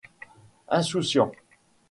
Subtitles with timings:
[0.77, 1.37] Insouciants!